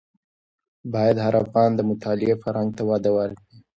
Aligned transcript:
باید 0.93 1.17
هر 1.25 1.33
افغان 1.43 1.69
د 1.75 1.79
مطالعې 1.89 2.35
فرهنګ 2.43 2.69
ته 2.77 2.83
وده 2.89 3.09
ورکړي. 3.17 3.57